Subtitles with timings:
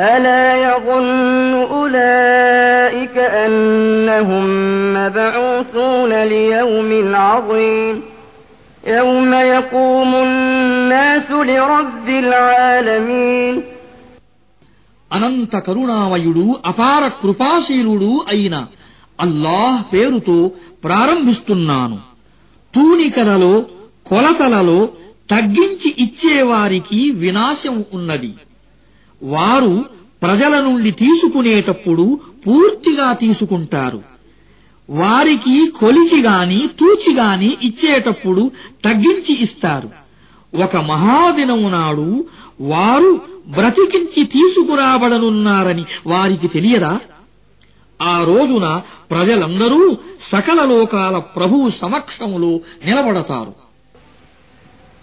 [0.00, 4.44] ألا يظن أولئك أنهم
[4.94, 8.02] مبعوثون ليوم عظيم
[8.84, 13.54] يوم يقوم الناس لرب العالمين
[15.10, 18.54] అనంత కరుణామయుడు అపార కృపాశీలుడు అయిన
[19.18, 20.38] అల్లాహ్ పేరుతో
[20.86, 21.98] ప్రారంభిస్తున్నాను
[22.74, 23.52] తూనికలలో
[24.06, 24.80] కొలతలలో
[25.28, 28.32] తగ్గించి ఇచ్చేవారికి వినాశం ఉన్నది
[29.20, 29.74] వారు
[30.21, 34.01] ప్రజల నుండి తీసుకునేటప్పుడు పూర్తిగా తీసుకుంటారు.
[34.89, 38.51] వారికి కొలిచిగాని తూచిగాని ఇచ్చేటప్పుడు
[38.85, 39.89] తగ్గించి ఇస్తారు.
[40.63, 42.25] ఒక మహాదినము నాడు
[42.61, 46.99] వారు బ్రతికించి తీసుకురాబడనున్నారని వారికి తెలియదా?
[48.01, 53.70] ఆ రోజున ప్రజలందరూ సకల లోకాల ప్రభువు సమక్షములో నిలబడతారు.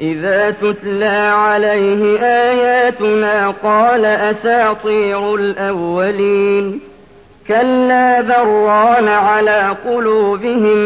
[0.00, 6.80] إذا تتلى عليه آياتنا قال أساطير الأولين.
[7.48, 10.76] كلا بران على قلوبهم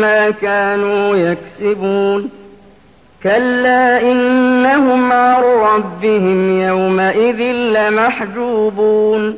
[0.00, 2.30] ما كانوا يكسبون.
[3.22, 9.36] كلا إنهم عن ربهم يومئذ لمحجوبون.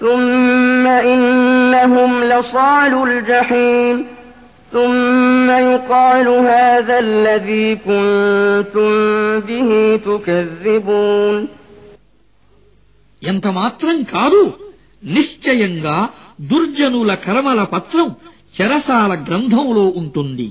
[0.00, 4.06] ثم إنهم لصال الجحيم.
[4.71, 8.89] ثم يقال هذا الذي كنتم
[9.41, 9.69] به
[9.99, 11.35] تكذبون
[13.21, 14.41] ఎంత మాత్రం కాదు
[15.07, 15.97] నిశ్చయంగా
[16.51, 18.07] దుర్జనుల కర్మల పత్రం
[18.53, 20.47] చెరసాల గ్రంథంలో ఉంటుంది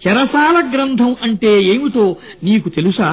[0.00, 2.04] చెరసాల గ్రంథం అంటే ఏమిటో
[2.44, 3.10] నీకు తెలుసా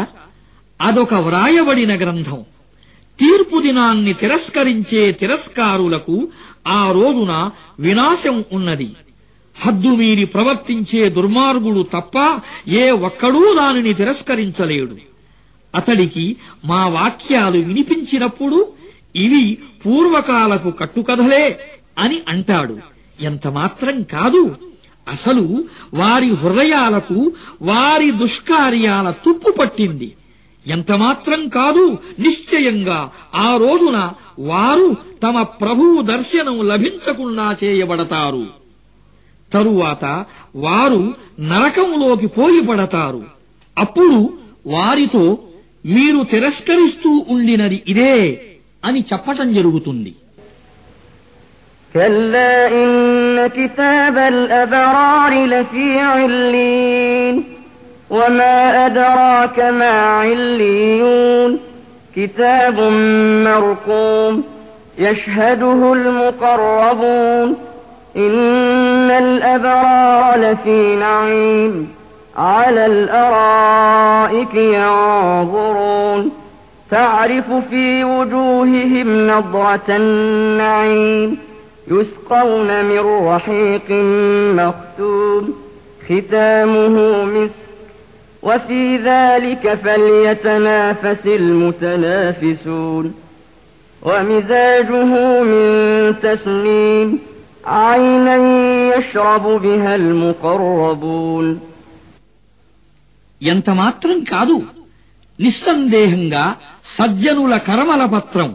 [0.79, 2.39] అదొక వ్రాయబడిన గ్రంథం
[3.19, 6.15] తీర్పు దినాన్ని తిరస్కరించే తిరస్కారులకు
[6.71, 7.33] ఆ రోజున
[7.79, 8.89] వినాశం ఉన్నది
[9.60, 14.96] హద్దుమీరి ప్రవర్తించే దుర్మార్గుడు తప్ప ఏ ఒక్కడూ దానిని తిరస్కరించలేడు.
[15.74, 18.72] అతడికి మా వాక్యాలు వినిపించినప్పుడు
[19.16, 21.58] ఇవి పూర్వకాలపు కట్టుకథలే
[21.98, 22.78] అని అంటాడు.
[23.20, 24.56] ఎంతమాత్రం కాదు
[25.08, 25.64] అసలు
[25.94, 27.32] వారి హృదయాలకు
[27.62, 30.12] వారి దుష్కార్యాల తుప్పు పట్టింది.
[30.66, 38.57] ఎంతమాత్రం కాదు నిశ్చయంగా ఆ రోజున వారు తమ ప్రభువు దర్శనం లభించకుండా చేయబడతారు.
[39.51, 40.05] తరువాత
[40.55, 41.01] వారు
[41.51, 43.21] నరకంలోకి పోయి పడతారు
[43.77, 44.17] అప్పుడు
[44.67, 45.25] వారితో
[45.85, 48.15] మీరు తిరస్కరిస్తూ ఉండినది ఇదే
[48.83, 50.13] అని చెప్పటం జరుగుతుంది
[51.93, 52.91] كلا إن
[53.49, 57.35] كتاب الأبرار لفي علين
[58.11, 61.51] وما أدراك ما عليون
[62.15, 62.77] كتاب
[63.47, 64.33] مرقوم
[64.99, 67.47] يشهده المقربون
[68.15, 68.33] إن
[69.10, 71.88] الأبرار لفي نعيم
[72.36, 76.30] على الأرائك ينظرون
[76.90, 81.38] تعرف في وجوههم نضرة النعيم
[81.90, 83.90] يسقون من رحيق
[84.54, 85.54] مختوم
[86.08, 87.52] ختامه مسك
[88.42, 93.14] وفي ذلك فليتنافس المتنافسون
[94.02, 95.04] ومزاجه
[95.42, 97.18] من تسنيم
[97.66, 98.36] عينا
[98.97, 101.47] يشرب بها المقربون
[103.41, 104.55] ఎంత మాత్రం కాదు
[105.39, 106.43] నిస్సందేహంగా
[106.93, 108.49] సజ్జనుల కర్మల పత్రం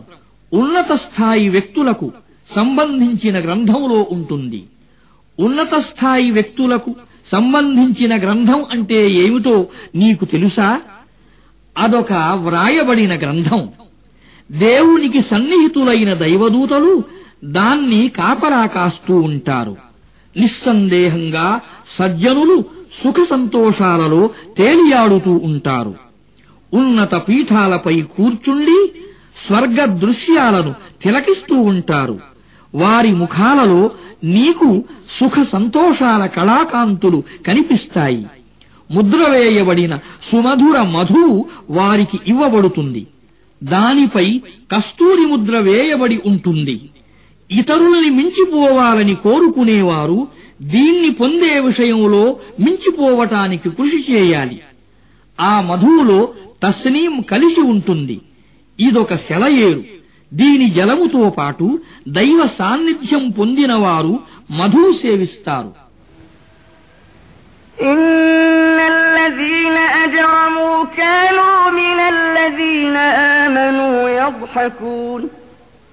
[0.53, 2.07] ఉన్నత స్థాయి వ్యక్తులకు
[2.49, 4.61] సంబంధించిన గ్రంథంలో ఉంటుంది
[5.39, 6.91] ఉన్నత స్థాయి వ్యక్తులకు
[7.27, 9.57] సంబంధించిన గ్రంథం అంటే ఏమిటో
[9.95, 10.69] నీకు తెలుసా
[11.77, 12.13] అదొక
[12.47, 13.61] వ్రాయబడిన గ్రంథం
[14.51, 16.95] దేవునికి సన్నిహితులైన దైవదూతలు
[17.57, 19.75] దాన్ని కాపలా కాస్తూ ఉంటారు
[20.38, 21.62] నిస్సందేహంగా
[22.00, 22.66] సజ్జనులు
[23.04, 25.96] సుఖ సంతోషాలలో తేలియాడుతూ ఉంటారు.
[26.74, 28.92] ఉన్నత పీఠాలపై కూర్చుండి
[29.48, 32.20] స్వర్గ దృశ్యాలను తిలకిస్తూ ఉంటారు.
[32.76, 33.92] వారి ముఖాలలో
[34.24, 38.26] నీకు సుఖ సంతోషాల కళాకాంతులు కనిపిస్తాయి.
[38.92, 43.08] ముద్ర వేయబడిన సుమధుర మధువు వారికి ఇవ్వబడుతుంది.
[43.64, 44.42] దానిపై
[44.76, 46.90] కస్తూరి ముద్ర వేయబడి ఉంటుంది.
[47.51, 50.19] ఇతరులని మించిపోవాలని కోరుకునేవారు
[50.73, 52.23] దీన్ని పొందే విషయంలో
[52.65, 54.59] మించిపోవటానికి కృషి చేయాలి
[55.39, 56.21] ఆ మధువులో
[56.65, 58.17] తస్నీం కలిసి ఉంటుంది
[58.79, 59.83] ఇదొక సెలయేరు
[60.33, 61.67] దీని జలముతో పాటు
[62.17, 64.15] దైవ సాన్నిధ్యం పొందినవారు
[64.59, 65.71] మధువు సేవిస్తారు
[67.85, 67.99] إن
[68.95, 72.97] الذين أجرموا كانوا من الذين
[73.37, 75.21] آمنوا يضحكون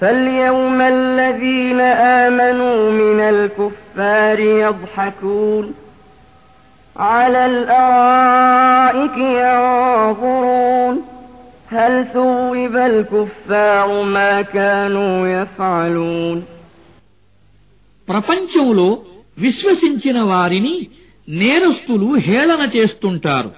[0.00, 1.80] فاليوم الذين
[2.24, 5.64] آمنوا من الكفار يضحكون
[6.96, 10.94] على الأرائك ينظرون
[11.70, 16.38] هل ثوب الكفار ما كانوا يفعلون
[18.08, 18.88] ప్రపంచంలో
[19.38, 20.74] విశ్వసించిన వారిని
[21.28, 23.50] నేరస్తులు హేళన చేస్తుంటారు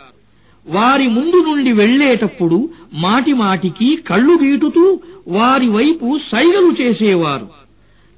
[0.68, 7.50] వారి ముందు నుండి వెళ్ళేటప్పుడు మాటిమాటికి కళ్ళు గీటుతూ వారి వైపు సైగలు చేసేవారు.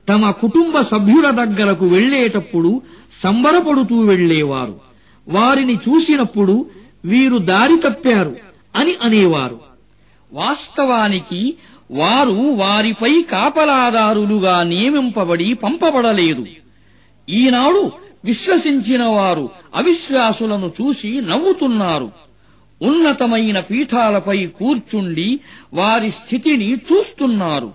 [0.10, 2.82] తమ కుటుంబ సభ్యుల దగ్గరకు వెళ్ళేటప్పుడు
[3.24, 4.76] సంబరపడుతూ వెళ్ళేవారు
[5.28, 6.66] వారిని చూసినప్పుడు
[7.06, 8.36] వీరు దారి తప్పారు
[8.76, 9.60] అని అనేవారు.
[10.34, 11.56] వాస్తవానికి
[11.92, 16.46] వారు వారిపై కాపలాదారులుగా నియమింపబడి పంపబడలేదు.
[17.30, 17.92] ఈనాడు
[18.26, 22.29] విశ్వసించిన వారు అవిశ్వాసులను చూసి నవ్వుతున్నారు.
[22.82, 25.40] ఉన్నతమైన పీఠాలపై కూర్చుండి
[25.74, 27.74] వారి స్థితిని చూస్తున్నారు.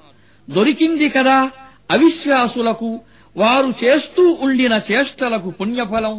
[0.51, 1.51] దొరికింది కదా
[1.91, 3.01] అవిశ్వాసులకు
[3.37, 6.13] వారు చేస్తూ ఉండిన చేష్టలకు పుణ్యఫలం.